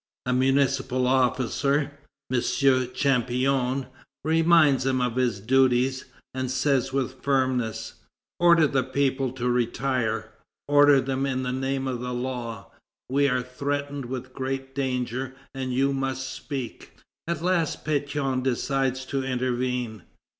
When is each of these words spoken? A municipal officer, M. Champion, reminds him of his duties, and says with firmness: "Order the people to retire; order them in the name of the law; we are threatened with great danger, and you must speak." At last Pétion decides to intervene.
A 0.25 0.33
municipal 0.33 1.05
officer, 1.05 1.91
M. 2.33 2.87
Champion, 2.95 3.85
reminds 4.25 4.83
him 4.83 4.99
of 4.99 5.15
his 5.15 5.39
duties, 5.39 6.05
and 6.33 6.49
says 6.49 6.91
with 6.91 7.21
firmness: 7.21 7.93
"Order 8.39 8.65
the 8.65 8.81
people 8.83 9.31
to 9.33 9.47
retire; 9.47 10.31
order 10.67 10.99
them 11.01 11.27
in 11.27 11.43
the 11.43 11.51
name 11.51 11.87
of 11.87 11.99
the 11.99 12.15
law; 12.15 12.71
we 13.11 13.27
are 13.29 13.43
threatened 13.43 14.05
with 14.05 14.33
great 14.33 14.73
danger, 14.73 15.35
and 15.53 15.71
you 15.71 15.93
must 15.93 16.33
speak." 16.33 16.93
At 17.27 17.43
last 17.43 17.85
Pétion 17.85 18.41
decides 18.41 19.05
to 19.05 19.23
intervene. 19.23 20.01